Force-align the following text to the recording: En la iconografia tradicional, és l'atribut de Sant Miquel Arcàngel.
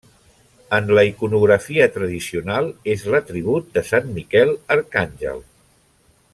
En 0.77 0.87
la 0.99 1.03
iconografia 1.09 1.89
tradicional, 1.97 2.71
és 2.95 3.05
l'atribut 3.15 3.69
de 3.79 3.87
Sant 3.93 4.11
Miquel 4.19 4.57
Arcàngel. 4.77 5.49